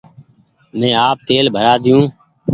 مينٚ 0.79 0.99
آپ 1.07 1.17
تيل 1.27 1.45
ڀرآۮييو 1.55 1.99